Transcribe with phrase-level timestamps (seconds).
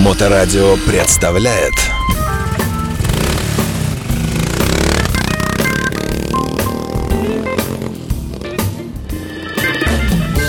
[0.00, 1.74] Моторадио представляет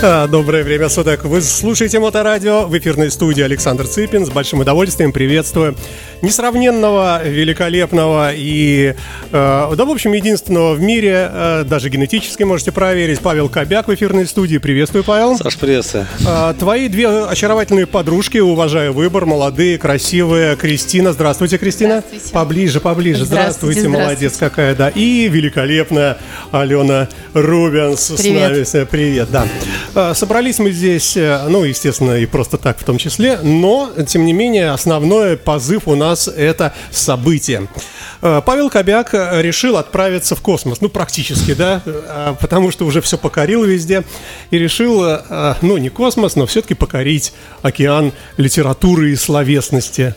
[0.28, 1.24] Доброе время суток.
[1.24, 4.26] Вы слушаете Моторадио в эфирной студии Александр Цыпин.
[4.26, 5.76] С большим удовольствием приветствую
[6.22, 8.94] несравненного, великолепного и,
[9.30, 13.94] э, да, в общем, единственного в мире, э, даже генетически можете проверить, Павел Кобяк в
[13.94, 14.58] эфирной студии.
[14.58, 15.36] Приветствую, Павел.
[15.36, 16.06] Саш, приветствую.
[16.26, 20.56] А, Твои две очаровательные подружки, уважаю выбор, молодые, красивые.
[20.56, 22.02] Кристина, здравствуйте, Кристина.
[22.06, 22.32] Здравствуйте.
[22.32, 23.24] Поближе, поближе.
[23.24, 24.88] Здравствуйте, Здравствуйте, молодец какая, да.
[24.88, 26.18] И великолепная
[26.50, 28.72] Алена Рубенс с Привет.
[28.74, 28.84] нами.
[28.84, 29.46] Привет, да.
[29.94, 34.24] А, Собрались мы здесь, э, ну, естественно, и просто так в том числе, но, тем
[34.24, 37.68] не менее, основной позыв у нас это событие.
[38.22, 43.02] Э, Павел Кобяк э, решил отправиться в космос, ну, практически, да, э, потому что уже
[43.02, 44.04] все покорил везде,
[44.50, 45.02] и решил,
[45.60, 50.14] ну, не космос, но все-таки покорить океан литературы и словесности.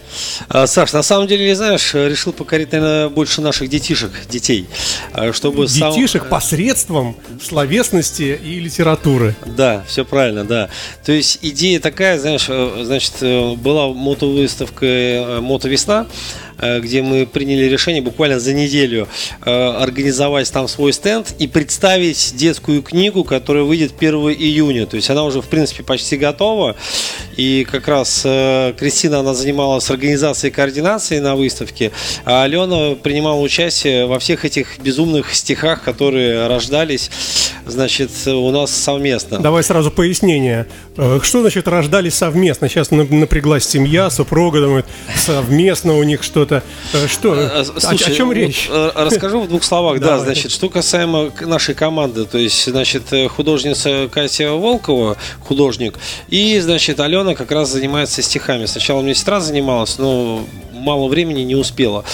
[0.48, 4.68] А, Саш, на самом деле, знаешь, решил покорить, наверное, больше наших детишек, детей,
[5.14, 9.36] а, чтобы сам- Детишек посредством словесности и литературы.
[9.46, 10.70] Да, все правильно, да.
[11.04, 16.08] То есть идея такая, знаешь, э, значит, э, была мотовыставка э, «Мотовесна»,
[16.80, 19.08] где мы приняли решение буквально за неделю
[19.46, 24.86] э, организовать там свой стенд и представить детскую книгу, которая выйдет 1 июня.
[24.86, 26.76] То есть она уже, в принципе, почти готова.
[27.38, 31.92] И как раз э, Кристина, она занималась организацией и координацией на выставке,
[32.24, 37.10] а Алена принимала участие во всех этих безумных стихах, которые рождались,
[37.66, 39.40] значит, у нас совместно.
[39.40, 40.68] Давай сразу пояснение.
[40.98, 42.70] Э, Что значит рождались совместно?
[42.70, 46.64] Сейчас на- напряглась семья, супруга, думает, совместно у них что-то.
[46.94, 47.36] Э, Что?
[47.36, 48.68] Э, О- слушай, о чем вот, речь?
[48.72, 50.00] э, Расскажу в двух словах.
[50.00, 55.98] Да, значит, что касаемо нашей команды, то есть, значит, э, художница Катя Волкова, художник,
[56.30, 58.66] и, значит, Алена как раз занимается стихами.
[58.66, 60.46] Сначала у меня сестра занималась, но
[60.86, 62.06] мало времени не успела.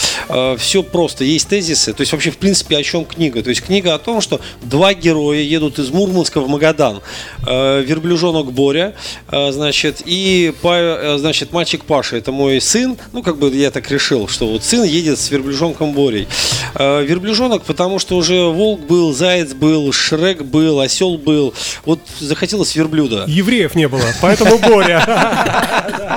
[0.58, 3.44] Все просто, есть тезисы, то есть вообще в принципе о чем книга?
[3.44, 7.02] То есть книга о том, что два героя едут из Мурманска в Магадан.
[7.46, 8.94] Э, Верблюжонок Боря,
[9.30, 13.90] э, значит, и э, значит, мальчик Паша, это мой сын, ну как бы я так
[13.92, 16.28] решил, что вот сын едет с верблюжонком Борей.
[16.76, 21.54] Э, Верблюжонок, потому что уже волк был, заяц был, шрек был, осел был,
[21.86, 23.26] вот захотелось верблюда.
[23.28, 25.02] Евреев не было, поэтому Боря.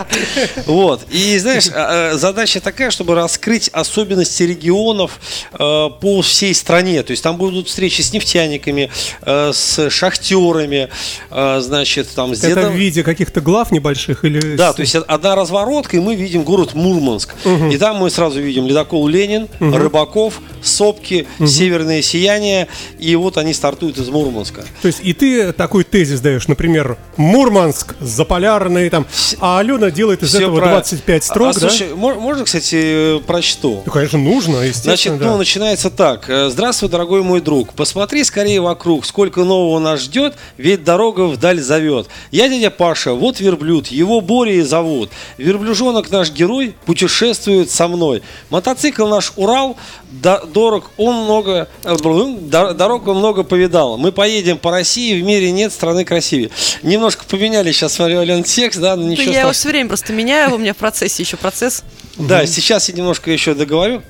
[0.67, 1.03] Вот.
[1.11, 5.19] И знаешь, а, а, задача такая, чтобы раскрыть особенности регионов
[5.53, 7.03] э, по всей стране.
[7.03, 8.91] То есть там будут встречи с нефтяниками,
[9.23, 10.91] э, с шахтерами,
[11.31, 14.57] э, значит, там с Это дедом- в виде каких-то глав небольших или...
[14.57, 17.35] да, то есть одна разворотка, и мы видим город Мурманск.
[17.73, 22.69] И там мы сразу видим ледокол Ленин, Рыбаков, Сопки, Северное сияние.
[22.99, 24.65] И вот они стартуют из Мурманска.
[24.83, 29.07] То есть и ты такой тезис даешь, например, Мурманск, Заполярный там,
[29.41, 30.81] а Алена делает из Всё этого правильно.
[30.81, 31.61] 25 А, строк, да?
[31.71, 31.95] Слушай,
[32.35, 33.83] можно, кстати, прочту?
[33.87, 35.27] Ну, конечно, нужно, естественно, Значит, да.
[35.27, 36.29] ну, начинается так.
[36.29, 37.73] Э, Здравствуй, дорогой мой друг.
[37.75, 42.09] Посмотри скорее вокруг, сколько нового нас ждет, ведь дорога вдаль зовет.
[42.33, 45.11] Я дядя Паша, вот верблюд, его Борей зовут.
[45.39, 48.23] Верблюжонок наш герой путешествует со мной.
[48.51, 49.77] Мотоцикл наш Урал,
[50.11, 53.97] до- дорог он много, э, дор- дорог он много повидал.
[53.97, 56.51] Мы поедем по России, в мире нет страны красивее.
[56.83, 60.13] Немножко поменяли сейчас, смотрю, Ален, текст, да, но Да ничего я его все время просто
[60.13, 61.85] меняю, у меня в процессе еще процесс.
[62.19, 64.03] Да, сейчас я немножко еще договорю.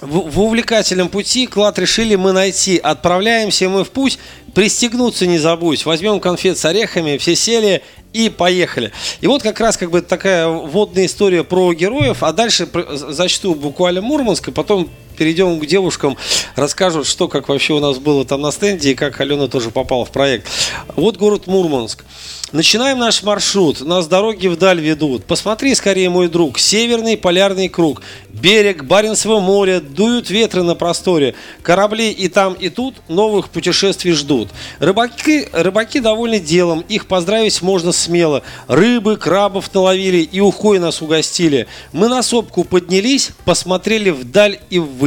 [0.00, 2.78] В, в увлекательном пути клад решили мы найти.
[2.78, 4.18] Отправляемся мы в путь.
[4.54, 5.84] Пристегнуться не забудь.
[5.86, 8.92] Возьмем конфет с орехами, все сели и поехали.
[9.20, 14.00] И вот как раз как бы такая водная история про героев, а дальше зачту буквально
[14.00, 16.16] Мурманск, и потом перейдем к девушкам,
[16.54, 20.04] расскажут, что как вообще у нас было там на стенде и как Алена тоже попала
[20.04, 20.48] в проект.
[20.94, 22.04] Вот город Мурманск.
[22.52, 23.80] Начинаем наш маршрут.
[23.80, 25.24] Нас дороги вдаль ведут.
[25.24, 26.60] Посмотри скорее, мой друг.
[26.60, 28.02] Северный полярный круг.
[28.28, 29.80] Берег Баренцева моря.
[29.80, 31.34] Дуют ветры на просторе.
[31.62, 34.50] Корабли и там, и тут новых путешествий ждут.
[34.78, 36.84] Рыбаки, рыбаки довольны делом.
[36.88, 38.44] Их поздравить можно смело.
[38.68, 41.66] Рыбы, крабов наловили и ухой нас угостили.
[41.92, 45.05] Мы на сопку поднялись, посмотрели вдаль и ввысь.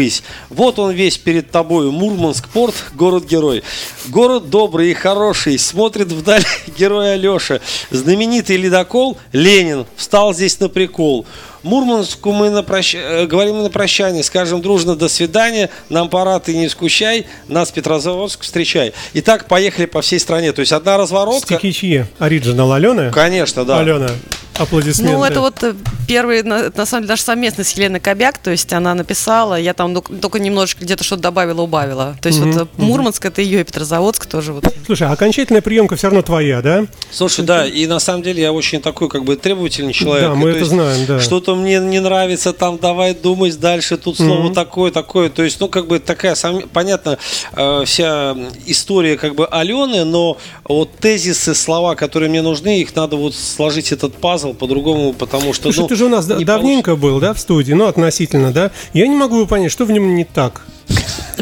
[0.50, 1.92] Вот он весь перед тобой.
[1.92, 3.64] Мурманск порт, город-герой.
[4.08, 5.60] Город добрый и хороший.
[5.60, 6.46] Смотрит вдаль
[6.78, 7.60] герой Алеша.
[7.92, 11.26] Знаменитый ледокол Ленин встал здесь на прикол.
[11.64, 12.96] Мурманску мы на прощ...
[12.96, 18.44] э, говорим на прощание, скажем дружно до свидания, нам пора, ты не скучай, нас Петрозаводск
[18.44, 18.94] встречай.
[19.14, 20.52] И так поехали по всей стране.
[20.52, 21.56] То есть одна разворотка.
[21.56, 22.06] Стихи чьи?
[22.20, 23.12] Оригинал Алены?
[23.12, 23.80] Конечно, да.
[23.80, 24.10] Алена,
[24.58, 25.14] аплодисменты.
[25.14, 25.74] Ну, это вот э,
[26.08, 29.74] первый, на, на самом деле, наш совместный с Еленой Кобяк, то есть она написала, я
[29.74, 32.18] там только немножечко где-то что-то добавила-убавила.
[32.22, 34.66] То есть вот э, Мурманск это ее, и Петрозаводск тоже вот.
[34.86, 36.86] Слушай, а окончательная приемка все равно твоя, да?
[37.12, 40.30] Слушай, да, и на самом деле я очень такой как бы требовательный человек.
[40.30, 41.20] Да, мы это есть знаем, да.
[41.20, 45.30] Что-то мне не нравится, там давай думать дальше, тут слово такое, такое.
[45.30, 47.18] То есть, ну, как бы такая, сам, понятно,
[47.56, 48.36] э, вся
[48.66, 53.92] история как бы Алены, но вот тезисы, слова, которые мне нужны, их надо вот сложить
[53.92, 57.20] этот пазл по-другому, потому что, Слушай, ну, ты же у нас да- не давненько был,
[57.20, 58.72] да, в студии, ну, относительно, да?
[58.94, 60.62] Я не могу понять, что в нем не так.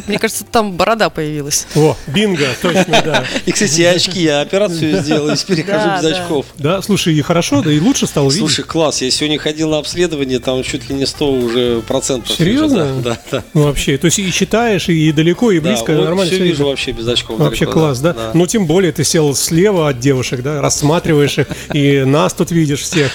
[0.08, 1.68] Мне кажется, там борода появилась.
[1.76, 3.26] О, бинго, точно, да.
[3.46, 6.46] И, кстати, я очки, я операцию сделал, и теперь хожу Да, без очков.
[6.58, 8.40] Да, слушай, и хорошо, да и лучше стало видеть.
[8.40, 12.36] Слушай, класс, я сегодня ходил на обследование, там чуть ли не 100 уже процентов.
[12.36, 13.02] Серьезно?
[13.02, 13.44] Да, да.
[13.54, 16.26] Ну, вообще, то есть и читаешь, и далеко, и близко, нормально.
[16.26, 17.40] все вижу вообще без очков.
[17.40, 18.16] Вообще класс, да?
[18.34, 22.82] Ну, тем более ты сел слева от девушек, да, рассматриваешь их, и нас тут видишь
[22.82, 23.12] всех.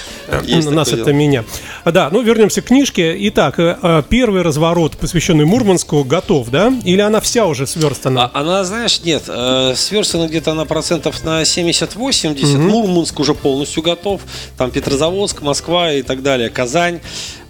[0.71, 1.43] Нас это меня.
[1.83, 3.15] А, Да, ну вернемся к книжке.
[3.27, 6.72] Итак, э, э, первый разворот, посвященный Мурманску, готов, да?
[6.83, 8.31] Или она вся уже сверстана?
[8.33, 12.57] А, она, знаешь, нет, э, сверстана где-то на процентов на 70-80.
[12.57, 14.21] Мурманск уже полностью готов.
[14.57, 16.99] Там Петрозаводск, Москва и так далее, Казань.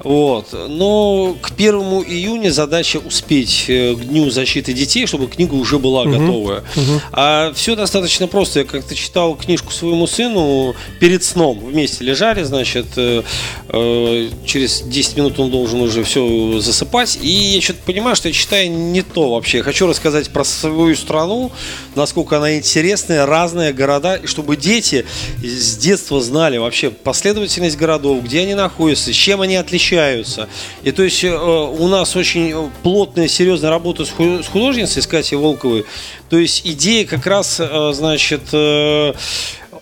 [0.03, 0.53] Вот.
[0.67, 6.05] Но к первому июня задача успеть э, к Дню защиты детей, чтобы книга уже была
[6.05, 6.63] готовая.
[7.11, 8.59] А все достаточно просто.
[8.59, 11.59] Я как-то читал книжку своему сыну перед сном.
[11.59, 13.23] Вместе лежали, значит, э,
[13.69, 17.17] э, через 10 минут он должен уже все засыпать.
[17.21, 19.59] И я что-то понимаю, что я читаю не то вообще.
[19.59, 21.51] Я хочу рассказать про свою страну,
[21.95, 25.05] насколько она интересная, разные города, и чтобы дети
[25.41, 30.49] с детства знали вообще последовательность городов, где они находятся, с чем они отличаются.
[30.83, 35.85] И то есть э, у нас очень плотная, серьезная работа с художницей, с Катей Волковой.
[36.29, 39.13] То есть идея как раз, э, значит, э,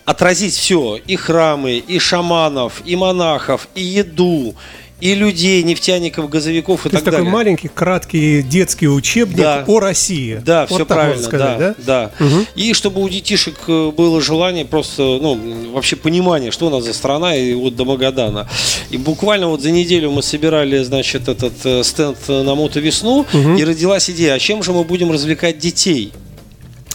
[0.04, 4.54] отразить все, и храмы, и шаманов, и монахов, и еду,
[5.02, 7.32] и людей, нефтяников, газовиков и То так такой далее.
[7.32, 9.64] маленький, краткий детский учебник Да.
[9.66, 10.40] о России.
[10.44, 11.74] Да, Вот все правильно, сказать, да,
[12.20, 12.26] да.
[12.54, 16.92] И чтобы у детишек э, было желание просто, ну, вообще понимание, что у нас за
[16.92, 18.48] страна и вот до Магадана.
[18.90, 23.26] И буквально вот за неделю мы собирали, значит, этот э, стенд на мотовесну,
[23.58, 26.12] и родилась идея, а чем же мы будем развлекать детей?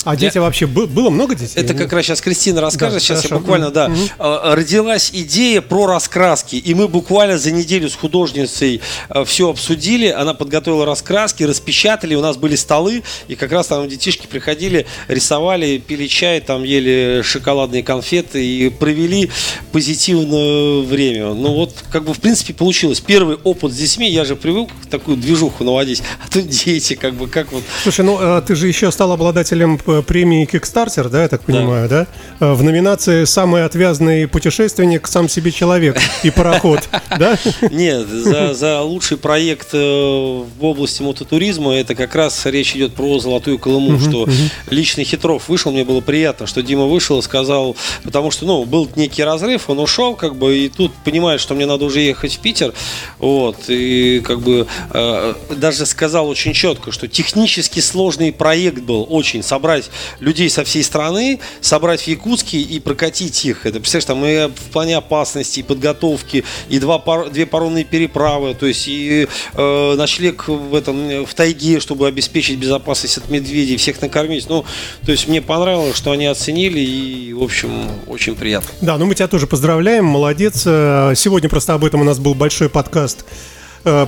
[0.10, 1.60] А дети вообще, бы- было много детей?
[1.60, 2.96] Это как раз сейчас Кристина расскажет.
[2.96, 3.40] Да, сейчас я хорошо.
[3.40, 3.92] буквально, да.
[4.20, 6.56] А, Родилась идея про раскраски.
[6.56, 8.82] И мы буквально за неделю с художницей
[9.26, 10.08] все обсудили.
[10.08, 12.16] Она подготовила раскраски, распечатали.
[12.16, 13.04] У нас были столы.
[13.28, 19.30] И как раз там детишки приходили, рисовали, пили чай, там ели шоколадные конфеты и провели
[19.72, 21.34] позитивное время.
[21.34, 23.00] Ну вот, как бы, в принципе, получилось.
[23.00, 24.10] Первый опыт с детьми.
[24.10, 26.02] Я же привык такую движуху наводить.
[26.24, 29.78] А тут дети, как бы, как вот Слушай, ну э, ты же еще стал обладателем
[29.78, 32.08] п- премии Kickstarter, да, я так понимаю, да?
[32.40, 36.88] Э, В номинации «Самый отвязный путешественник, сам себе человек и пароход»,
[37.20, 37.38] да?
[37.72, 43.20] Нет, за, за лучший проект э, в области мототуризма это как раз речь идет про
[43.20, 44.28] Золотую Колыму, что
[44.70, 48.90] лично Хитров вышел, мне было приятно, что Дима вышел и сказал, потому что, ну, был
[48.96, 52.40] некий разрыв, он ушел, как бы, и тут понимает, что мне надо уже ехать в
[52.40, 52.74] Питер,
[53.20, 59.44] вот, и как бы э, даже сказал очень четко, что технически сложный проект был, очень,
[59.44, 59.77] собрать
[60.20, 63.66] людей со всей страны, собрать в Якутске и прокатить их.
[63.66, 66.98] Это, представляешь, там и в плане опасности, и подготовки, и два
[67.30, 73.18] две паромные переправы, то есть и э, ночлег в этом в тайге, чтобы обеспечить безопасность
[73.18, 74.48] от медведей, всех накормить.
[74.50, 74.66] Ну,
[75.06, 78.70] то есть мне понравилось, что они оценили, и, в общем, очень приятно.
[78.82, 80.64] Да, ну мы тебя тоже поздравляем, молодец.
[80.66, 83.26] Э, Сегодня просто об этом у нас был большой подкаст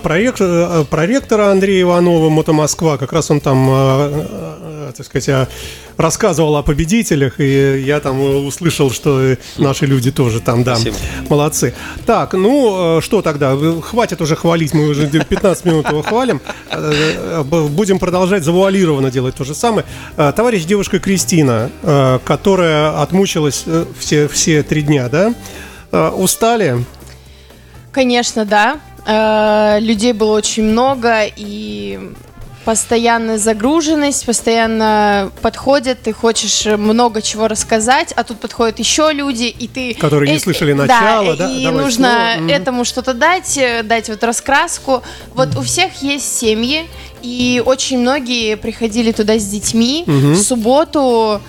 [0.03, 2.97] проект, э, про ректора Андрея Иванова «Мото Москва».
[2.97, 5.47] Как раз он там, э, э, так сказать, э,
[5.97, 10.75] рассказывал о победителях, и я там э, услышал, что э, наши люди тоже там, да,
[10.75, 10.95] Спасибо.
[11.29, 11.73] молодцы.
[12.05, 13.53] Так, ну э, что тогда?
[13.53, 16.41] Э, Хватит уже хвалить, мы уже 15 минут его хвалим.
[16.71, 16.91] Э,
[17.41, 19.85] э, Будем продолжать завуалированно делать то же самое.
[20.17, 25.33] Э, Товарищ девушка Кристина, э, которая отмучилась э, все, все три дня, да?
[25.91, 26.85] Э, Устали?
[27.91, 28.79] Конечно, да.
[29.05, 31.99] Э, Людей было очень много, и
[32.69, 39.67] постоянная загруженность, постоянно подходят, ты хочешь много чего рассказать, а тут подходят еще люди, и
[39.67, 39.95] ты...
[39.95, 41.51] Которые не э, слышали э, начала, да?
[41.51, 42.51] и Давай нужно снова.
[42.51, 45.01] Этому что-то дать, э, дать вот раскраску.
[45.33, 46.85] Вот у всех есть семьи,
[47.23, 50.03] и очень многие приходили туда с детьми.
[50.05, 51.41] В субботу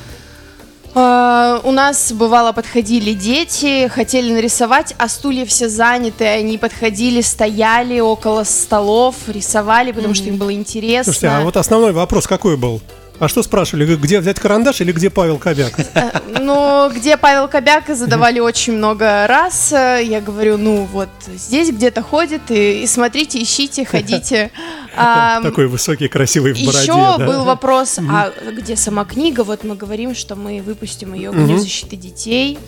[0.92, 8.42] У нас бывало подходили дети, хотели нарисовать, а стулья все заняты, они подходили, стояли около
[8.44, 11.12] столов, рисовали, потому что им было интересно.
[11.12, 12.80] Слушайте, а вот основной вопрос какой был?
[13.20, 15.74] А что спрашивали, где взять карандаш или где Павел Кобяк?
[16.40, 19.72] Ну, где Павел Кобяк задавали очень много раз.
[19.74, 24.50] Э, Я говорю, ну вот здесь где-то ходит, и, и смотрите, ищите, ходите.
[24.94, 26.80] Такой высокий, красивый в бороде.
[26.80, 29.44] Еще был вопрос, а где сама книга?
[29.44, 32.58] Вот мы говорим, что мы выпустим ее Дню защиты детей.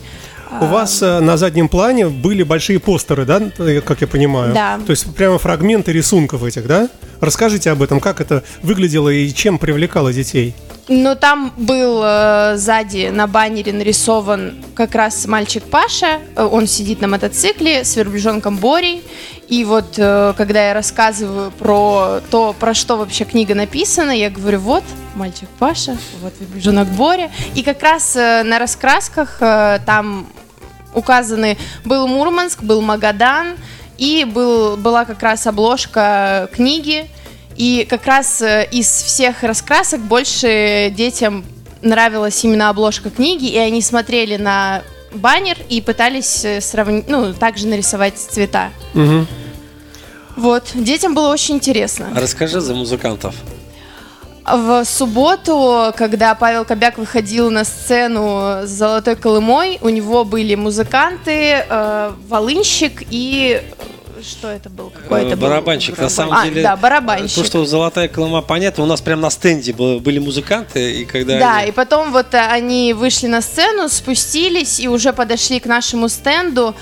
[0.61, 4.53] У вас э, на заднем плане были большие постеры, да, э, как я понимаю?
[4.53, 4.79] Да.
[4.85, 6.89] То есть прямо фрагменты рисунков этих, да?
[7.21, 10.53] Расскажите об этом, как это выглядело и чем привлекало детей?
[10.89, 16.19] Но там был э, сзади на баннере нарисован как раз мальчик Паша.
[16.35, 19.01] Э, Он сидит на мотоцикле с верблюжонком Борей.
[19.47, 24.59] И вот э, когда я рассказываю про то, про что вообще книга написана, я говорю,
[24.59, 24.83] вот
[25.15, 27.31] мальчик Паша, вот верблюжонок Боря.
[27.55, 30.27] И как раз э, на раскрасках э, там
[30.93, 33.55] указаны был Мурманск, был Магадан,
[33.97, 37.07] и был, была как раз обложка книги.
[37.55, 41.45] И как раз э, из всех раскрасок больше детям
[41.81, 44.81] нравилась именно обложка книги, и они смотрели на
[45.13, 48.71] баннер и пытались э, сравнить, ну, также нарисовать цвета.
[48.93, 49.27] Мгм.
[50.35, 52.07] Вот, детям было очень интересно.
[52.15, 53.35] Расскажи за музыкантов.
[54.45, 61.63] В субботу, когда Павел Кобяк выходил на сцену с «Золотой Колымой», у него были музыканты,
[61.69, 63.61] э, волынщик и...
[64.23, 64.89] Что это был?
[64.89, 65.47] Какой Э, это был?
[65.49, 66.63] барабанщик, на самом А, деле.
[66.63, 67.35] да, барабанщик.
[67.35, 68.83] То, что золотая колыма, понятно.
[68.83, 72.39] У нас прям на стенде были музыканты, и когда Да, они- и потом вот э,
[72.39, 76.73] они вышли на сцену, спустились и уже подошли к нашему стенду.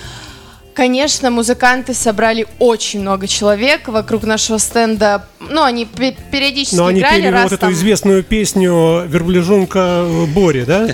[0.73, 5.25] Конечно, музыканты собрали очень много человек вокруг нашего стенда.
[5.49, 10.05] Ну, они пе- периодически Но они играли пели раз вот эту там- известную песню верблюжонка
[10.33, 10.87] Бори, да?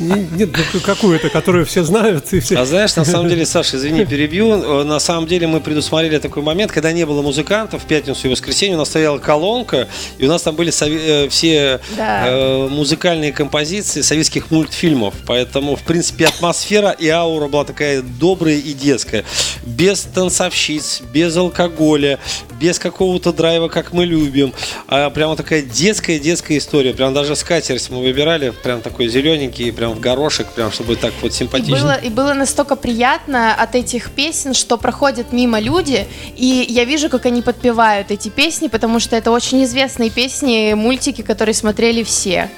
[0.00, 2.32] Не- Нет, ну, какую-то, которую все знают.
[2.32, 4.80] и все- А знаешь, на самом деле, Саша, извини, перебью.
[4.80, 8.30] Э, На самом деле мы предусмотрели такой момент, когда не было музыкантов, в пятницу и
[8.30, 9.88] воскресенье у нас стояла колонка,
[10.18, 12.24] и у нас там были сови- э, все Да.
[12.26, 15.14] э, музыкальные композиции советских мультфильмов.
[15.26, 19.23] Поэтому, в принципе, атмосфера и аура была такая добрая и детская.
[19.62, 22.18] Без танцовщиц, без алкоголя,
[22.60, 24.52] без какого-то драйва, как мы любим.
[24.88, 26.94] А прямо такая детская-детская история.
[26.94, 31.32] Прям даже скатерть мы выбирали, прям такой зелененький, прям в горошек, прям чтобы так вот
[31.32, 31.76] И симпатично.
[31.76, 37.08] было, и было настолько приятно от этих песен, что проходят мимо люди, и я вижу,
[37.08, 42.50] как они подпевают эти песни, потому что это очень известные песни, мультики, которые смотрели все.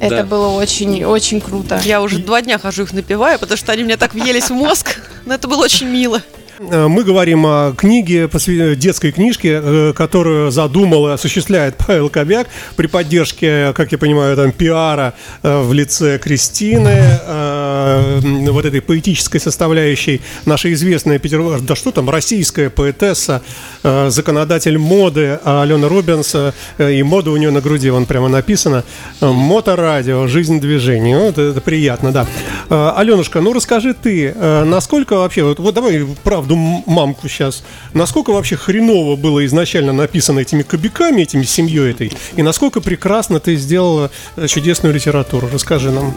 [0.00, 0.22] Это Да.
[0.24, 1.80] было очень, очень круто.
[1.84, 5.00] Я уже два дня хожу их напиваю, потому что они мне так въелись в мозг.
[5.26, 6.22] Но это было очень мило.
[6.60, 12.48] Э, Мы говорим о книге, посвя- детской книжке, э, которую задумал и осуществляет Павел Кобяк
[12.76, 19.40] при поддержке, как я понимаю, там, пиара э, в лице Кристины, э, вот этой поэтической
[19.40, 23.42] составляющей, наша известная Петербург, да что там, российская поэтесса,
[23.84, 26.52] э, законодатель моды Алена Рубинс, э,
[26.92, 28.82] и мода у нее на груди, вон прямо написано,
[29.20, 32.26] э, моторадио, жизнь движений, вот это приятно, да.
[32.70, 38.30] Э, Аленушка, ну расскажи ты, э, насколько вообще, вот, вот давай правду мамку сейчас, насколько
[38.30, 44.10] вообще хреново было изначально написано этими кобяками, этими семьей этой, и насколько прекрасно ты сделала
[44.36, 46.14] э, чудесную литературу, расскажи нам.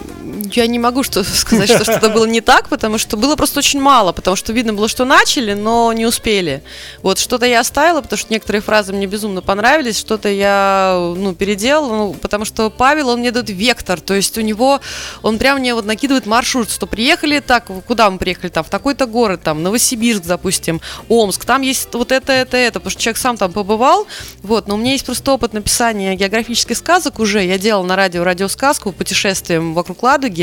[0.56, 3.80] Я не могу что сказать, что что-то было не так, потому что было просто очень
[3.80, 6.62] мало, потому что видно было, что начали, но не успели.
[7.02, 11.96] Вот что-то я оставила, потому что некоторые фразы мне безумно понравились, что-то я ну, переделала,
[11.96, 14.80] ну, потому что Павел, он мне дает вектор, то есть у него,
[15.22, 19.06] он прям мне вот накидывает маршрут, что приехали так, куда мы приехали, там, в такой-то
[19.06, 23.36] город, там, Новосибирск, допустим, Омск, там есть вот это, это, это, потому что человек сам
[23.36, 24.06] там побывал,
[24.42, 28.24] вот, но у меня есть просто опыт написания географических сказок уже, я делала на радио
[28.24, 30.41] радиосказку путешествием вокруг Ладоги,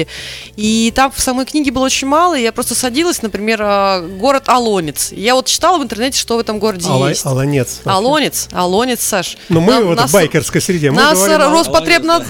[0.56, 4.44] и там в самой книге было очень мало, и я просто садилась, например, э, город
[4.48, 5.12] Алонец.
[5.12, 7.26] Я вот читала в интернете, что в этом городе Ала- есть.
[7.26, 7.82] Аланец.
[7.86, 9.38] Алонец, Алонец, Саш.
[9.50, 11.40] Но мы Нам- вот нас- в байкерской среде, мы нас, говорим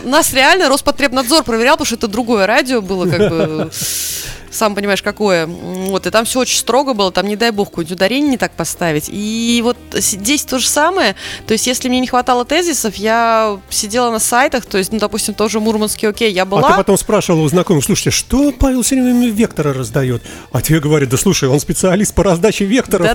[0.06, 3.72] нас реально Роспотребнадзор проверял, потому что это другое радио было, как бы,
[4.52, 5.46] сам понимаешь, какое.
[5.48, 8.52] Вот, и там все очень строго было, там, не дай бог, какое-нибудь ударение не так
[8.54, 9.06] поставить.
[9.10, 11.16] И вот здесь то же самое.
[11.48, 15.34] То есть, если мне не хватало тезисов, я сидела на сайтах, то есть, ну, допустим,
[15.34, 16.72] тоже Мурманский, окей, я А была.
[16.72, 20.22] ты потом спрашивал у знакомых, слушайте, что Павел все время вектора раздает?
[20.52, 23.08] А тебе говорят, да слушай, он специалист по раздаче векторов.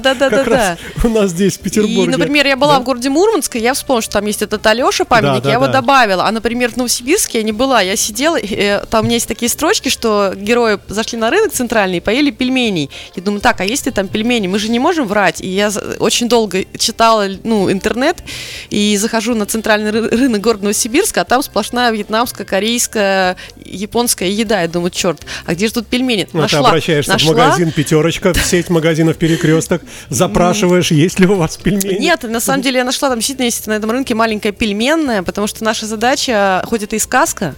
[0.44, 2.02] Раз у нас здесь, в Петербурге.
[2.04, 2.80] И, например, я была Да?
[2.80, 5.54] в городе Мурманск, и я вспомнила, что там есть этот Алеша памятник, Да, да, я
[5.54, 5.72] его да.
[5.74, 6.26] добавила.
[6.26, 7.80] А, например, в Новосибирске я не была.
[7.80, 11.30] Я сидела, и, э, там у меня есть такие строчки, что герои зашли на на
[11.30, 12.90] рынок центральный и поели пельменей.
[13.16, 14.46] Я думаю, так, а есть ли там пельмени?
[14.46, 15.40] Мы же не можем врать.
[15.40, 18.22] И я очень долго читала ну, интернет
[18.70, 24.60] и захожу на центральный ры- рынок города Новосибирска, а там сплошная вьетнамская, корейская, японская еда.
[24.60, 26.28] Я думаю, черт, а где же тут пельмени?
[26.32, 31.56] Ну, ты обращаешься в магазин «Пятерочка», в сеть магазинов «Перекресток», запрашиваешь, есть ли у вас
[31.56, 31.98] пельмени.
[31.98, 35.46] Нет, на самом деле я нашла там действительно есть на этом рынке маленькая пельменная, потому
[35.46, 37.54] что наша задача, хоть это и сказка,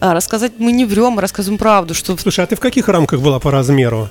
[0.00, 3.20] а, рассказать мы не врем, мы рассказываем правду, что Слушай, а ты в каких рамках
[3.20, 4.10] была по размеру?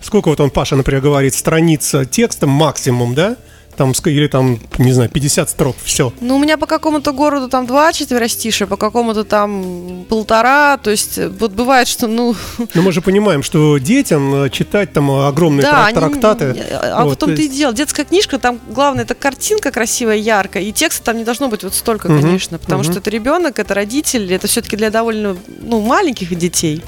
[0.00, 3.36] Сколько вот он, Паша, например, говорит, страница текста максимум, да?
[3.76, 6.12] Там, или там, не знаю, 50 строк, все.
[6.20, 10.78] Ну, у меня по какому-то городу там два четверостишия, по какому-то там полтора.
[10.78, 12.34] То есть, э, вот бывает, что, ну,
[12.74, 16.64] Но мы же понимаем, что детям э, читать там огромные да, трак- они- трактаты.
[16.72, 17.74] А вот, в том-то то и есть- дело.
[17.74, 21.74] Детская книжка, там главное, это картинка красивая, яркая, и текста там не должно быть вот
[21.74, 22.90] столько, Мгм, конечно, потому мгм.
[22.92, 26.82] что это ребенок, это родитель, это все-таки для довольно, ну, маленьких детей.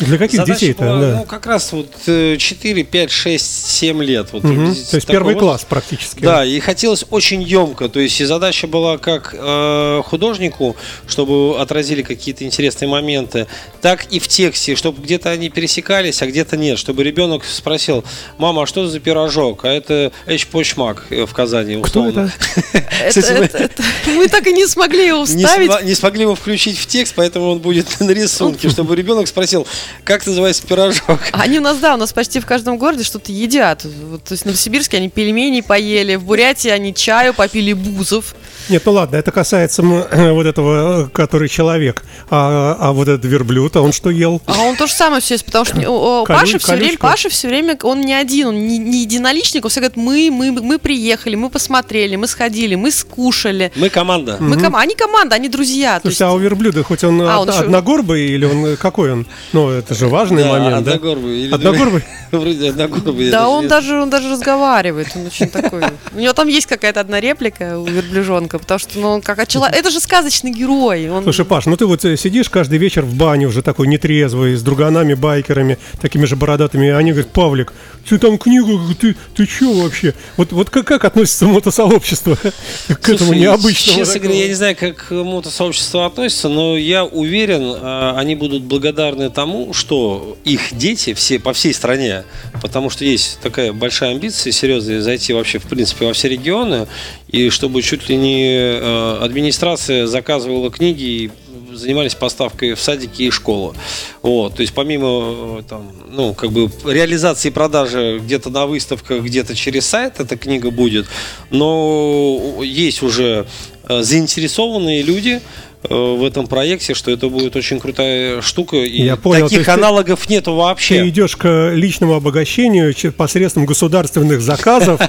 [0.00, 0.82] Для каких Задача детей-то?
[0.84, 1.16] была, да?
[1.18, 4.28] Ну, как раз вот э, 4, 5, 6, 7 лет.
[4.32, 5.40] Вот, приблизительно То есть первый возраст.
[5.40, 6.20] класс практически.
[6.20, 7.88] Да, и хотелось очень емко.
[7.88, 10.76] То есть и задача была как э, художнику,
[11.06, 13.46] чтобы отразили какие-то интересные моменты,
[13.80, 16.78] так и в тексте, чтобы где-то они пересекались, а где-то нет.
[16.78, 18.04] Чтобы ребенок спросил,
[18.38, 19.64] мама, а что за пирожок?
[19.64, 21.80] А это эчпочмак э, в Казани.
[21.82, 22.32] Кто условно.
[22.72, 22.80] это?
[23.00, 23.82] Это- Кстати, мы- это- это-
[24.14, 25.82] Мы так и не смогли его Не, вставить.
[25.84, 29.66] не смогли его включить в текст, поэтому он будет на рисунке, чтобы ребенок спросил,
[30.04, 31.20] как называется пирожок.
[31.32, 33.84] Они у нас, да, у нас почти в каждом городе что-то едят.
[33.84, 38.34] Вот, то есть в Новосибирске они пельмени поели, в Бурятии они чаю попили бузов.
[38.68, 42.04] Нет, ну ладно, это касается вот этого, который человек.
[42.30, 44.40] А, а вот этот верблюд, а он что ел?
[44.46, 46.98] А он то же самое все есть, потому что Колю- Паша все время?
[46.98, 50.52] Паша все время, он не один, он не, не единоличник, он все говорит, мы, мы,
[50.52, 53.72] мы приехали, мы посмотрели, мы сходили, мы скушали.
[53.76, 54.36] Мы команда.
[54.40, 55.98] Мы ком- Они команда, они друзья.
[56.00, 59.12] то Слушай, а у верблюда хоть он, А, од- он еще- одногорбый или он какой
[59.12, 59.26] он?
[59.52, 60.92] Ну, это же важный Да, момент, да?
[60.94, 61.40] одногорбый.
[61.44, 62.04] Или Одногорбый?
[62.30, 63.30] Вроде одногорбый.
[63.30, 65.82] Да, он даже, он даже разговаривает, он очень такой.
[66.14, 69.48] У него там есть какая-то одна реплика у верблюжонка, потому что, ну, он как от
[69.48, 71.08] чело- Это же сказочный герой.
[71.10, 71.24] Он...
[71.24, 74.62] Слушай, Паш, ну ты вот э, сидишь каждый вечер в бане уже такой нетрезвый, с
[74.62, 77.72] друганами, байкерами, такими же бородатыми, и они говорят, Павлик,
[78.08, 80.14] ты там книгу, ты, ты чё вообще?
[80.36, 82.36] Вот, вот как, как относится мотосообщество
[82.88, 83.98] к этому необычному?
[83.98, 89.30] Честно говоря, я не знаю, как мотосообщество относится, но я уверен, а, они будут благодарны
[89.30, 92.24] тому, что их дети все по всей стране,
[92.62, 96.86] потому что есть такая большая амбиция, серьезная, зайти вообще, в принципе, во все регионы,
[97.28, 101.30] и чтобы чуть ли не э, администрация заказывала книги и
[101.72, 103.74] занимались поставкой в садики и школу.
[104.22, 109.54] Вот, то есть помимо э, там, ну, как бы реализации продажи где-то на выставках, где-то
[109.54, 111.06] через сайт эта книга будет,
[111.50, 113.46] но есть уже
[113.88, 115.40] э, заинтересованные люди
[115.82, 120.28] в этом проекте, что это будет очень крутая штука, и Я понял, таких ты- аналогов
[120.28, 121.08] нету Ты вообще.
[121.08, 125.00] идешь к личному обогащению посредством государственных заказов,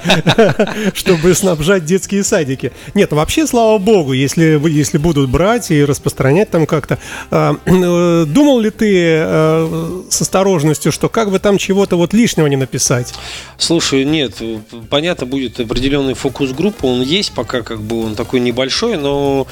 [0.94, 2.72] чтобы снабжать детские садики.
[2.94, 7.00] Нет, вообще, слава богу, если, если будут брать и распространять там как-то.
[7.32, 12.48] А, э, Думал ли ты э, с осторожностью, что как бы там чего-то вот лишнего
[12.48, 13.14] не написать?
[13.58, 18.96] Слушай, нет, э, понятно, будет определенный фокус-группа, он есть, пока как бы он такой небольшой,
[18.98, 19.48] но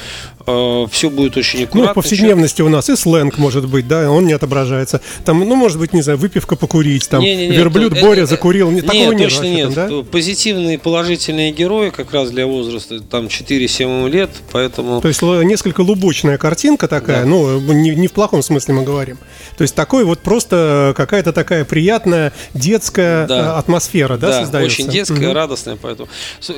[0.90, 1.92] все будет очень Ну, аккуратно.
[1.92, 5.00] в повседневности у нас и сленг может быть, да, он не отображается.
[5.24, 8.26] Там, ну, может быть, не знаю, выпивка покурить, там, Не-не-не, верблюд то- Боря э, э,
[8.26, 8.70] закурил.
[8.70, 9.74] Не, такого нет точно нет.
[9.74, 10.02] там, да?
[10.10, 15.00] Позитивные, положительные герои как раз для возраста там 4-7 лет, поэтому...
[15.00, 17.26] То есть л- несколько лубочная картинка такая, Да.
[17.28, 19.18] ну, не, не в плохом смысле мы говорим.
[19.56, 23.38] То есть такой вот просто какая-то такая приятная детская Да.
[23.38, 24.82] э, атмосфера, да, Да, создается?
[24.82, 25.32] очень детская, Мгм.
[25.32, 26.08] радостная, поэтому.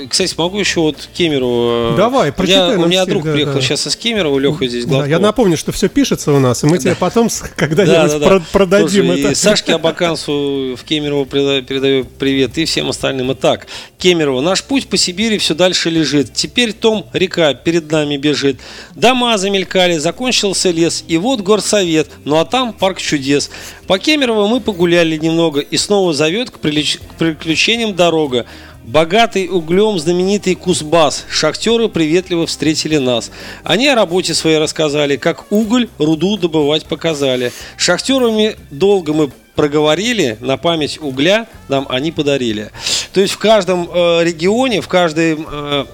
[0.09, 1.93] Кстати, могу еще вот Кемеру.
[1.93, 3.61] э, Давай, у прочитай меня, у меня друг да, приехал да.
[3.61, 5.11] сейчас из Кемерово, Леха здесь Да, Гладков.
[5.11, 8.27] я напомню, что все пишется у нас, и мы тебе потом когда-нибудь Да, да, да.
[8.29, 9.31] про- продадим Слушай, это.
[9.33, 13.33] И Сашке Абакансу в Кемерово переда- передаю привет и всем остальным.
[13.33, 13.67] Итак,
[13.99, 14.41] Кемерово.
[14.41, 16.33] Наш путь по Сибири все дальше лежит.
[16.35, 18.59] Теперь том река перед нами бежит.
[18.95, 21.05] Дома замелькали, закончился лес.
[21.09, 22.09] И вот горсовет.
[22.25, 23.51] Ну а там парк чудес.
[23.87, 25.61] По Кемерово мы погуляли немного.
[25.61, 28.47] И снова зовет к прилич- к приключениям дорога.
[28.85, 31.25] Богатый углем знаменитый Кузбасс.
[31.31, 33.31] Шахтеры приветливо встретили нас.
[33.63, 37.53] Они о работе своей рассказали, как уголь, руду добывать показали.
[37.77, 42.71] Шахтерами долго мы проговорили, на память угля нам они подарили.
[43.13, 45.85] То есть в каждом э, регионе, в каждой э,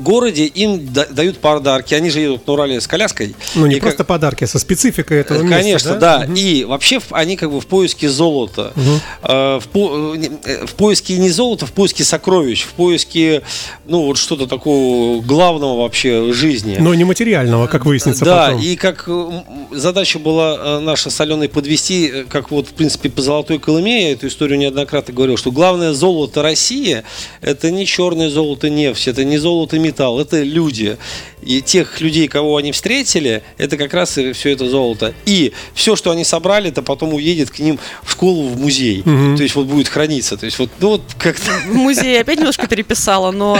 [0.00, 1.94] городе им да- дают подарки.
[1.94, 3.34] Они же едут на Урале с коляской.
[3.54, 6.26] Ну, не И как- просто подарки, а со спецификой этого Э, места, Конечно, да.
[6.34, 8.72] И вообще они как бы в поиске золота.
[9.22, 13.42] Э, В, по- э, в поиске не золота, в поиске сокровищ, в поиске,
[13.86, 16.76] ну, вот что-то такого главного вообще жизни.
[16.80, 18.60] Но не материального, как выяснится Да, потом.
[18.62, 19.08] и как
[19.70, 24.28] задача была наша с Аленой подвести, как вот, в принципе, по Золотой Колыме, я эту
[24.28, 27.02] историю неоднократно говорил, что главное золото России–
[27.40, 30.96] это не черное золото нефть, это не золото металл, это люди.
[31.42, 35.12] И тех людей, кого они встретили, это как раз и все это золото.
[35.26, 39.02] И все, что они собрали, это потом уедет к ним в школу, в музей.
[39.02, 40.36] То есть вот будет храниться.
[40.36, 41.50] То есть вот, ну вот как-то...
[41.66, 43.58] В музее опять немножко переписала, но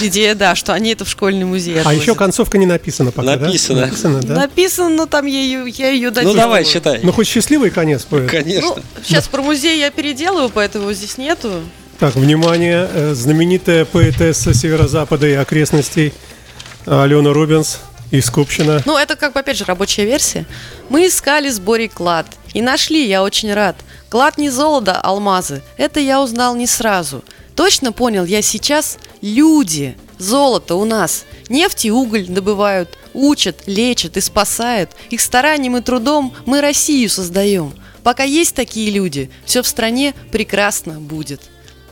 [0.00, 2.02] идея, да, что они это в школьный музей А отвозят.
[2.02, 3.46] еще концовка не написана пока, да?
[3.46, 3.80] Написано.
[3.80, 4.34] Написано, да?
[4.34, 6.36] Написано, но там я ее, я ее Ну доделаю.
[6.36, 7.00] давай, считай.
[7.02, 8.30] Ну, хоть счастливый конец будет.
[8.30, 8.74] Конечно.
[8.76, 11.62] Ну, сейчас про музей я переделаю, поэтому его здесь нету.
[11.98, 16.12] Так, внимание, э, знаменитая поэтесса северо-запада и окрестностей
[16.86, 17.78] Алена Рубинс
[18.10, 18.82] из Купчино.
[18.84, 20.44] Ну, это как бы, опять же, рабочая версия.
[20.88, 22.26] Мы искали с Борей клад.
[22.52, 23.76] И нашли, я очень рад.
[24.08, 25.62] Клад не золото, а алмазы.
[25.76, 27.22] Это я узнал не сразу.
[27.54, 28.98] Точно понял я сейчас.
[29.22, 29.96] Люди.
[30.18, 31.24] Золото у нас.
[31.48, 32.98] Нефть и уголь добывают.
[33.12, 34.90] Учат, лечат и спасают.
[35.10, 37.72] Их старанием и трудом мы Россию создаем.
[38.02, 41.40] Пока есть такие люди, все в стране прекрасно будет.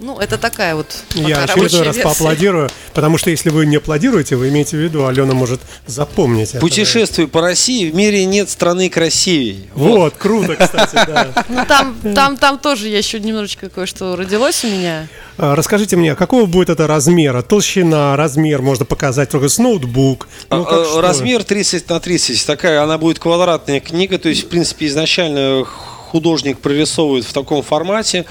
[0.02, 2.02] Ну, это такая вот Я очередной раз версия.
[2.02, 6.58] поаплодирую, потому что если вы не аплодируете, вы имеете в виду, Алена может запомнить это.
[6.58, 9.70] Путешествуй по России, в мире нет страны красивей.
[9.74, 11.28] Вот, круто, кстати, да.
[11.48, 15.06] Ну, там, там, там тоже я еще немножечко кое-что родилось у меня.
[15.38, 17.42] А, Расскажите мне, какого будет это размера?
[17.42, 20.26] Толщина, размер можно показать только с ноутбук.
[20.50, 21.00] Ну, как А, что?
[21.00, 25.64] Размер 30 на 30, такая, она будет квадратная книга, то есть, в принципе, изначально
[26.10, 28.26] художник прорисовывает в таком формате.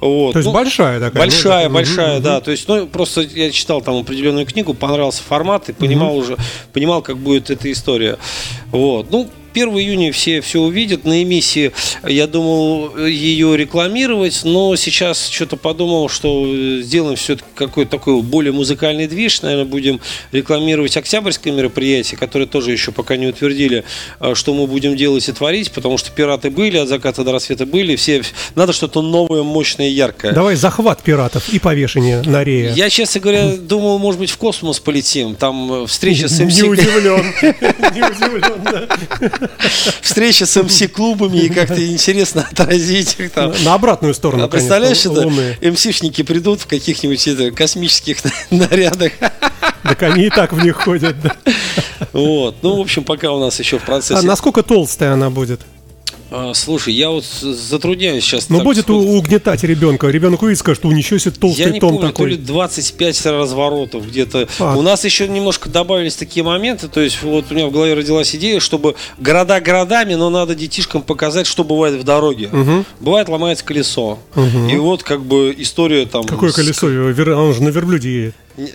[0.00, 0.32] Вот.
[0.32, 1.22] То есть Ну, большая такая.
[1.22, 2.34] Большая, ну, большая, мгм, да.
[2.36, 2.44] мгм.
[2.44, 6.36] То есть, ну, просто я читал там определенную книгу, понравился формат и понимал уже,
[6.72, 8.18] понимал, как будет эта история.
[8.70, 9.10] Вот.
[9.10, 11.04] Ну, 1 июня все все увидят.
[11.04, 11.72] На эмиссии
[12.06, 19.06] я думал ее рекламировать, но сейчас что-то подумал, что сделаем все-таки какой-то такой более музыкальный
[19.06, 19.42] движ.
[19.42, 20.00] Наверное, будем
[20.32, 23.84] рекламировать октябрьское мероприятие, которое тоже еще пока не утвердили,
[24.18, 27.64] э, что мы будем делать и творить, потому что пираты были, от заката до рассвета
[27.64, 27.94] были.
[27.94, 28.22] Все,
[28.56, 30.32] надо что-то новое, мощное, яркое.
[30.32, 32.72] Давай захват пиратов и повешение на рее.
[32.74, 35.36] Я, честно говоря, думал, может быть, в космос полетим.
[35.36, 37.24] Там э, встреча с МС, Не удивлен.
[37.94, 38.88] Не удивлен, да.
[40.00, 43.52] Встреча с МС-клубами и как-то интересно отразить их там.
[43.64, 45.56] На обратную сторону, А представляешь, это луны.
[45.60, 48.18] МСишники придут в каких-нибудь космических
[48.50, 49.12] нарядах.
[49.82, 51.16] Так они и так в них ходят.
[51.20, 51.36] да.
[52.12, 52.56] Вот.
[52.62, 54.26] Ну, в общем, пока у нас еще в А процессе.
[54.26, 55.60] насколько толстая она будет?
[56.36, 58.48] А, Слушай, я вот затрудняюсь сейчас.
[58.48, 58.98] Ну, так будет сходу.
[58.98, 60.08] угнетать ребенка.
[60.08, 62.46] Ребенок увидит, скажет, что ничего себе Я толстый не том помню, то ли такой.
[62.46, 64.48] 25 разворотов где-то.
[64.58, 64.76] А.
[64.76, 66.88] У нас еще немножко добавились такие моменты.
[66.88, 71.02] То есть, вот у меня в голове родилась идея, чтобы города городами, но надо детишкам
[71.02, 72.50] показать, что бывает в дороге.
[72.98, 74.18] Бывает ломается колесо.
[74.70, 76.24] И вот как бы история там.
[76.24, 76.86] Какое с- колесо?
[76.88, 78.34] Он же на верблюде едет.
[78.56, 78.72] Не,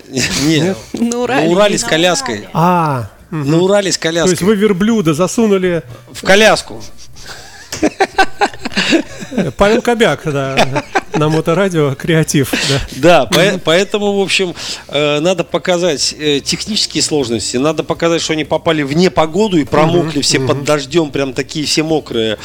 [0.48, 1.10] не, не.
[1.12, 1.78] На Урале.
[1.78, 2.48] С коляской.
[2.54, 4.48] А, На Урале с то есть коляской.
[4.48, 5.84] вы верблюда засунули...
[6.12, 6.82] В коляску.
[9.58, 10.84] Павел Кобяк, да,
[11.16, 12.52] на моторадио креатив.
[12.52, 12.80] Да.
[12.96, 14.56] Да, по- поэтому, в общем,
[14.88, 20.22] э, надо показать э, технические сложности, надо показать, что они попали в непогоду и промокли
[20.22, 22.38] все под дождем, прям такие все мокрые.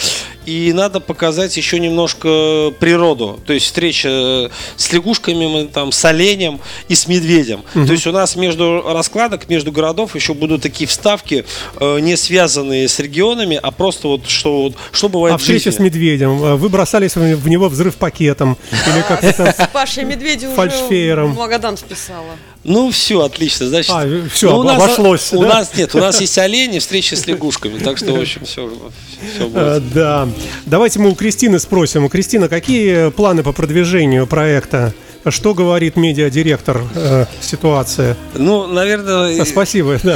[0.46, 6.04] И надо показать еще немножко природу, то есть встреча э, с лягушками, мы там, с
[6.04, 7.62] оленем и с медведем.
[7.72, 11.44] То есть у нас между раскладок, между городов еще будут такие вставки,
[11.80, 15.70] э, не связанные с регионами, а просто вот что, вот, что бывает А в встреча
[15.70, 15.78] жизни.
[15.78, 16.56] с медведем.
[16.56, 18.56] Вы бросались в него взрыв пакетом.
[18.70, 19.68] Или как-то там...
[19.72, 20.56] Паш, я медведя уже
[21.34, 22.36] Магадан списала.
[22.64, 23.68] Ну, все, отлично.
[23.68, 25.48] Значит, А, всё, ну, у нас, обошлось, У да?
[25.48, 27.78] нас нет, у нас есть олени, встречи с лягушками.
[27.78, 28.68] Так что, в общем, все,
[29.34, 29.92] все Э, будет.
[29.92, 30.28] Да.
[30.66, 32.08] Давайте мы у Кристины спросим.
[32.08, 34.94] Кристина, какие планы по продвижению проекта?
[35.28, 38.14] Что говорит медиадиректор э, ситуации?
[38.34, 39.98] Ну, наверное, А, Спасибо.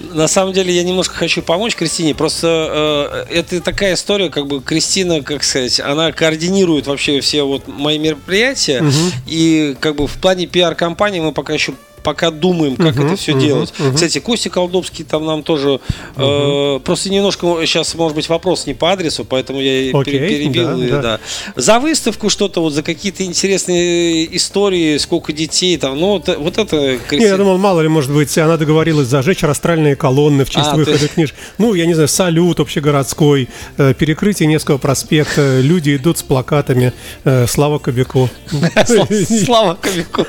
[0.00, 2.14] на самом деле я немножко хочу помочь Кристине.
[2.14, 7.66] Просто э, это такая история, как бы Кристина, как сказать, она координирует вообще все вот
[7.68, 8.84] мои мероприятия.
[9.26, 11.74] И как бы в плане пиар-компании мы пока еще
[12.08, 13.70] пока думаем, как это все делать.
[13.94, 15.78] Кстати, Костя Колдобский там нам тоже
[16.16, 20.68] э, просто немножко сейчас может быть вопрос не по адресу, поэтому я Окей, пере- перебил.
[20.78, 21.02] да, и, да.
[21.02, 21.20] да.
[21.54, 26.96] За выставку что-то вот за какие-то интересные истории, сколько детей там, ну вот, вот это
[27.12, 30.76] Не, я думал, мало ли, может быть, она договорилась зажечь растральные колонны в честь А,
[30.76, 31.34] выхода ты- книж.
[31.58, 36.94] Ну, я не знаю, салют общегородской, э, перекрытие Невского проспекта, люди идут с плакатами
[37.24, 38.30] э, «Слава Кобяку».
[39.44, 40.26] Слава Кобяку.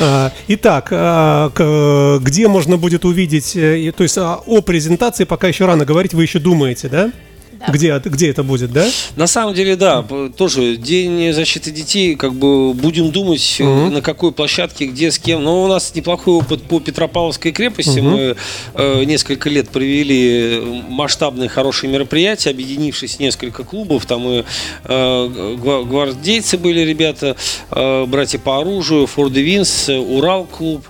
[0.00, 5.48] А, Итак, а, к- где можно будет увидеть, э, то есть а, о презентации пока
[5.48, 7.10] еще рано говорить, вы еще думаете, да?
[7.68, 8.86] Где, где это будет, да?
[9.16, 10.04] На самом деле, да,
[10.36, 15.42] тоже День защиты детей, как бы будем думать, э, на какой площадке, где, с кем.
[15.42, 18.00] Но у нас неплохой опыт по Петропавловской крепости.
[18.00, 18.36] Мы
[18.74, 24.04] э, несколько лет провели масштабные хорошие мероприятия, объединившись несколько клубов.
[24.06, 24.44] Там и
[24.84, 24.94] э,
[25.56, 27.36] гва- гвардейцы были ребята,
[27.70, 30.84] э, братья по оружию, Форд Винс, Урал-клуб.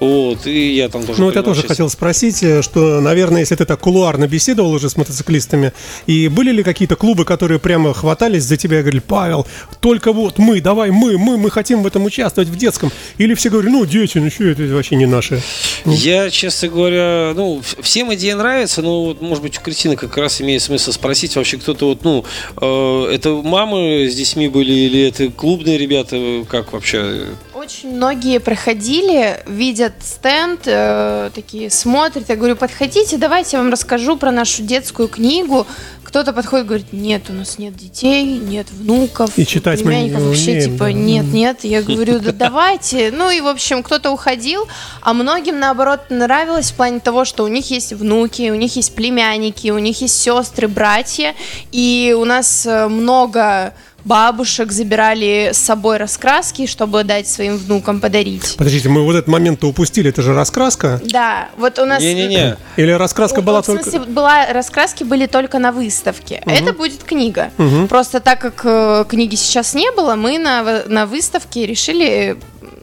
[0.00, 1.68] Вот, и я там тоже Ну, вот я тоже участие.
[1.68, 5.72] хотел спросить, э, что, наверное, если ты так кулуарно беседовал уже с мотоциклистами,
[6.06, 9.46] и были ли какие-то клубы, которые прямо хватались за тебя и говорили, Павел,
[9.80, 12.92] только вот мы, давай мы, мы, мы хотим в этом участвовать в детском.
[13.18, 15.42] Или все говорили, ну, дети, ну что это вообще не наши.
[15.84, 20.40] Я, честно говоря, ну, всем идея нравится, но вот, может быть, у Кристины как раз
[20.40, 22.24] имеет смысл спросить вообще кто-то вот, ну,
[22.60, 27.26] э, это мамы с детьми были или это клубные ребята, как вообще?
[27.68, 32.26] Очень многие проходили, видят стенд, э, такие смотрят.
[32.30, 35.66] Я говорю, подходите, давайте я вам расскажу про нашу детскую книгу.
[36.02, 40.52] Кто-то подходит, говорит, нет, у нас нет детей, нет внуков, И читать мы не вообще
[40.52, 40.92] умеем, типа да.
[40.92, 41.64] нет, нет.
[41.64, 43.10] Я говорю, да давайте.
[43.10, 44.66] Ну и в общем, кто-то уходил,
[45.02, 48.94] а многим наоборот нравилось в плане того, что у них есть внуки, у них есть
[48.94, 51.34] племянники, у них есть сестры, братья,
[51.70, 58.54] и у нас э, много бабушек забирали с собой раскраски, чтобы дать своим внукам подарить.
[58.56, 61.00] Подождите, мы вот этот момент-то упустили, это же раскраска?
[61.04, 62.00] Да, вот у нас...
[62.02, 62.56] Не-не-не.
[62.76, 64.10] Или раскраска У- была в смысле, только...
[64.10, 66.42] была, раскраски были только на выставке.
[66.46, 67.50] Это будет книга.
[67.88, 72.36] Просто так как э, книги сейчас не было, мы на, на выставке решили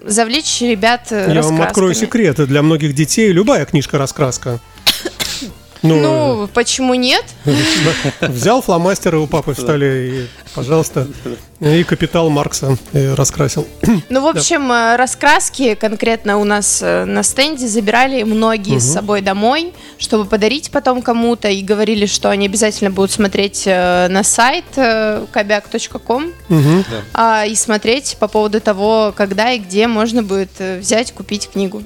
[0.06, 1.94] завлечь ребят э, Я вам открою раскрасками.
[2.34, 4.60] секрет, для многих детей любая книжка раскраска.
[5.88, 7.24] Ну, Ну, почему нет?
[8.22, 11.08] взял фломастеры у папы в столе и, пожалуйста,
[11.60, 13.68] и капитал Маркса э, раскрасил.
[14.10, 19.22] Ну, в общем, э, раскраски конкретно у нас э, на стенде забирали многие с собой
[19.22, 24.66] домой, чтобы подарить потом кому-то, и говорили, что они обязательно будут смотреть э, на сайт
[24.76, 26.32] э, кобяк.ком
[27.14, 31.84] а, и смотреть по поводу того, когда и где можно будет э, взять, купить книгу.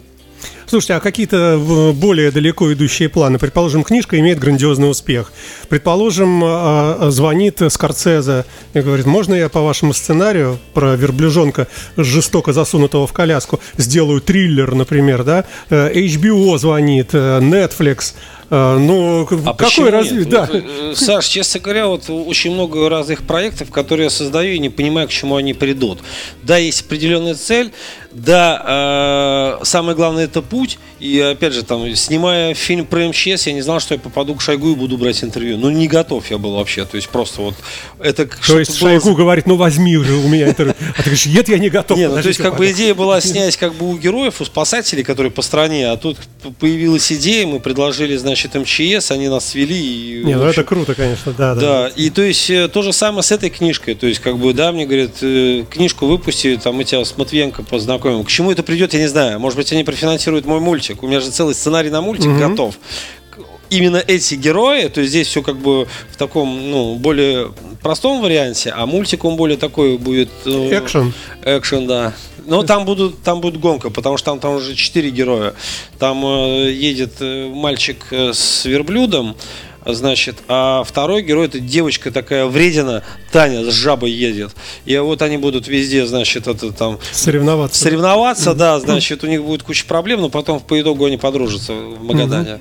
[0.69, 3.39] Слушайте, а какие-то э, более далеко идущие планы?
[3.39, 5.31] Предположим, книжка имеет грандиозный успех.
[5.67, 12.53] Предположим, а, а, звонит Скорцезе и говорит, можно я по вашему сценарию про верблюжонка, жестоко
[12.53, 15.45] засунутого в коляску, сделаю триллер, например, да?
[15.69, 18.13] Э, HBO звонит, э, Netflix.
[18.49, 20.29] Э, Ну, А какой нет?
[20.29, 20.49] Да.
[20.51, 25.07] Э, Саш, честно говоря, вот очень много разных проектов, которые я создаю и не понимаю,
[25.07, 25.99] к чему они придут.
[26.43, 27.71] Да, есть определенная цель,
[28.11, 30.79] да, э, самое главное это путь.
[30.99, 34.41] И опять же, там, снимая фильм про МЧС, я не знал, что я попаду к
[34.41, 35.57] Шойгу и буду брать интервью.
[35.57, 36.85] Ну, не готов я был вообще.
[36.85, 37.55] То есть просто вот
[37.99, 40.75] это То есть Шойгу говорит, ну возьми уже у меня интервью.
[40.89, 41.97] А ты говоришь, нет, я не готов.
[41.97, 45.03] Не, ну, то есть как бы идея была снять как бы у героев, у спасателей,
[45.03, 46.17] которые по стране, а тут
[46.59, 49.77] появилась идея, мы предложили, значит, МЧС, они нас свели.
[49.77, 51.61] И, Не, ну это круто, конечно, да, да.
[51.61, 53.95] Да, и то есть э, то же самое с этой книжкой.
[53.95, 57.63] То есть, как бы, да, мне говорят, э, книжку выпусти, там мы тебя с Матвиенко
[57.63, 57.98] познакомим.
[57.99, 59.39] К чему это придет, я не знаю.
[59.39, 61.03] Может быть, они профинансируют мой мультик.
[61.03, 62.75] У меня же целый сценарий на мультик готов.
[63.31, 67.51] К- Именно эти герои, то есть здесь все как бы в таком, ну, более
[67.83, 70.29] простом варианте, а мультик он более такой будет...
[70.45, 71.13] э, Экшен.
[71.45, 72.13] Экшен, да.
[72.47, 75.53] Но там будут, там будет гонка, потому что там, там уже четыре героя.
[75.99, 79.35] Там э, едет э, мальчик э, с верблюдом,
[79.85, 84.51] значит, а второй герой это девочка такая вредина, Таня с жабой едет.
[84.85, 87.81] И вот они будут везде, значит, это там Соревноваться.
[87.81, 92.03] соревноваться, да, значит, у них будет куча проблем, но потом по итогу они подружатся в
[92.03, 92.59] Магадане.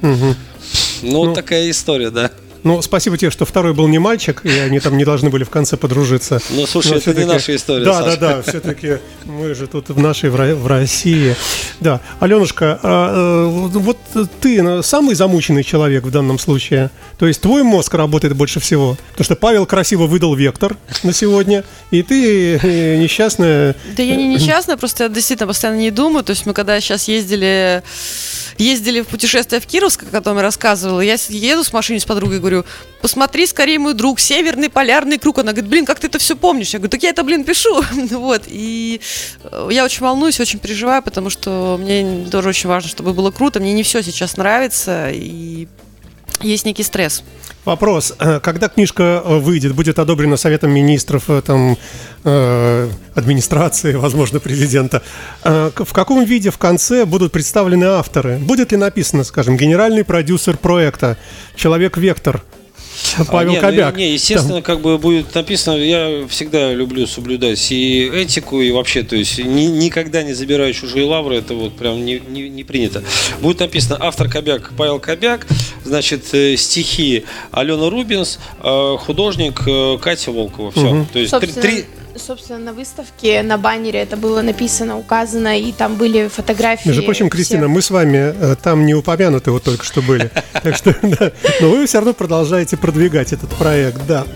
[1.03, 2.31] Ну, вот такая история, да.
[2.65, 5.51] Ну, спасибо тебе, что второй был не мальчик, и они там не должны были в
[5.51, 6.41] конце подружиться.
[6.51, 8.17] Ну, слушай, Но это не наша история, Да, Саша.
[8.19, 11.37] да, да, все-таки мы же тут в нашей, в Ро- в России.
[11.81, 13.99] Да, Аленушка, а, э, вот
[14.41, 16.91] ты самый замученный человек в данном случае.
[17.19, 18.97] То есть твой мозг работает больше всего.
[19.13, 23.77] Потому что Павел красиво выдал вектор на сегодня, и ты э, несчастная...
[23.97, 26.25] Да я не несчастная, просто я действительно постоянно не думаю.
[26.25, 27.83] То есть мы когда сейчас ездили
[28.59, 31.01] ездили в путешествие в Кировск, о котором я рассказывала.
[31.01, 32.65] Я еду с машиной с подругой, говорю,
[33.01, 35.39] посмотри скорее, мой друг, северный полярный круг.
[35.39, 36.71] Она говорит, блин, как ты это все помнишь?
[36.71, 37.83] Я говорю, так я это, блин, пишу.
[38.19, 39.01] Вот, и
[39.45, 43.61] э, я очень волнуюсь, очень переживаю, потому что мне тоже очень важно, чтобы было круто.
[43.61, 45.69] Мне не все сейчас нравится, и
[46.43, 47.23] есть некий стресс.
[47.65, 48.15] Вопрос.
[48.19, 51.77] Э, Когда книжка э, выйдет, будет одобрена Советом Министров, э, там,
[52.25, 55.03] э, администрации, возможно, президента,
[55.45, 58.39] э, в каком виде в конце будут представлены авторы?
[58.39, 61.17] Будет ли написано, скажем, генеральный продюсер проекта,
[61.57, 62.43] человек-вектор,
[63.31, 63.97] Павел А, не, ну, Кобяк?
[63.97, 69.17] Не, естественно, как бы будет написано, я всегда люблю соблюдать и этику, и вообще, то
[69.17, 73.03] есть ни- никогда не забираю чужие лавры, это вот прям не, не- не принято.
[73.41, 75.47] Будет написано автор Кобяк Павел Кобяк,
[75.85, 80.71] значит, э, стихи Алена Рубинс, э, художник э, Катя Волкова.
[80.73, 81.07] Все.
[81.13, 81.85] То есть три- три,
[82.19, 86.89] собственно, на выставке, на баннере это было написано, указано, и там были фотографии.
[86.89, 87.33] Между прочим, всех.
[87.33, 90.31] Кристина, мы с вами э, там не упомянуты вот только что были.
[90.63, 91.33] Так что, да.
[91.61, 94.27] Но вы все равно продолжаете продвигать этот проект, да.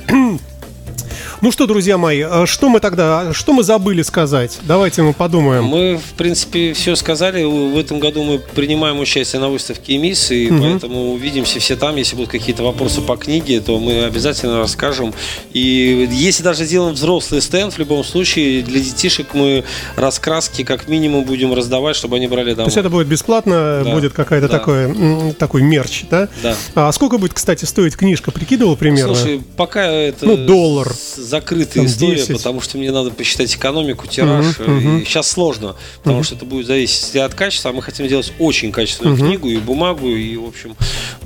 [1.42, 4.60] Ну что, друзья мои, э, что мы тогда, что мы забыли сказать?
[4.62, 5.64] Давайте мы подумаем.
[5.64, 7.42] Мы, в принципе, все сказали.
[7.42, 11.96] В этом году мы принимаем участие на выставке МИС, и поэтому увидимся все там.
[11.96, 15.12] Если будут какие-то вопросы по книге, то мы обязательно расскажем.
[15.52, 19.64] И если даже сделаем взрослый стенд, в любом случае, для детишек мы
[19.96, 22.68] раскраски как минимум будем раздавать, чтобы они брали То домой.
[22.68, 24.58] есть это будет бесплатно, Да, будет какая-то да.
[24.60, 26.28] такое, такой мерч, да?
[26.40, 26.54] Да.
[26.76, 28.30] А сколько будет, кстати, стоить книжка?
[28.30, 29.16] Прикидывал примерно?
[29.16, 30.92] Слушай, пока это Ну, доллар.
[31.32, 32.36] Закрытая Там история, 10.
[32.36, 34.58] потому что мне надо посчитать экономику, тираж.
[34.58, 34.98] Мгм, мгм.
[34.98, 37.70] И сейчас сложно, потому что это будет зависеть от качества.
[37.70, 40.76] А мы хотим сделать очень качественную книгу и бумагу, и, в общем,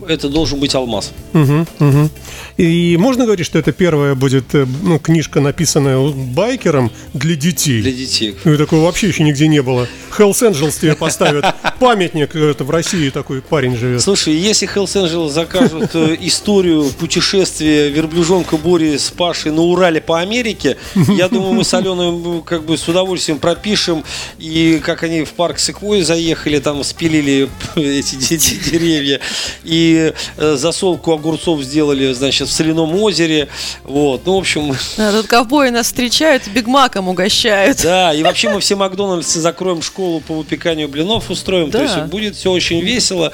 [0.06, 1.10] это должен быть алмаз.
[1.32, 2.10] Мгм, мгм.
[2.56, 7.82] И можно говорить, что это первая будет э, ну, книжка, написанная байкером для детей?
[7.82, 8.34] Для детей.
[8.44, 9.86] Ну, и такого вообще еще нигде не было.
[10.16, 11.44] Hells Angels тебе поставят
[11.80, 14.00] памятник, это в России такой парень живет.
[14.00, 20.20] Слушай, если Hells Angels закажут э, историю путешествия верблюжонка Бори с Пашей на Урале по
[20.20, 24.02] Америке, я думаю, мы с Аленой как бы с удовольствием пропишем,
[24.38, 29.20] и как они в парк Секвой заехали, там спилили эти де- де- деревья,
[29.62, 33.48] и э, засолку огурцов сделали, значит, в соляном озере,
[33.84, 37.82] вот, ну, в общем, Да, тут ковбои нас встречают, бигмаком угощают.
[37.82, 41.84] да, и вообще мы все Макдональдсы закроем школу по выпеканию блинов, устроим, то Да.
[41.84, 43.32] есть будет все очень весело,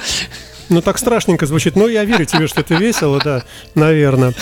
[0.73, 1.75] Ну, так страшненько звучит.
[1.75, 3.43] Но я верю тебе, что это весело, да,
[3.75, 4.33] наверное.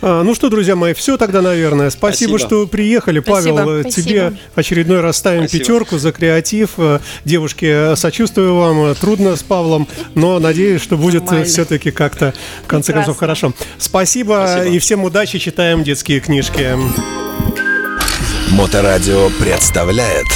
[0.00, 1.90] А, ну что, друзья мои, все тогда, наверное.
[1.90, 2.48] Спасибо, Спасибо.
[2.48, 3.20] что приехали.
[3.20, 3.56] Спасибо.
[3.56, 4.08] Павел, э, Спасибо.
[4.08, 5.64] тебе очередной раз ставим Спасибо.
[5.64, 6.70] пятерку за креатив.
[6.78, 8.94] Э, Девушки, э, сочувствую вам.
[8.94, 11.46] Трудно с Павлом, но надеюсь, что будет Нормально.
[11.46, 13.52] все-таки как-то, в конце концов, хорошо.
[13.78, 14.74] Спасибо, Спасибо.
[14.76, 16.76] и всем удачи, читаем детские книжки.
[18.50, 20.26] Моторадио представляет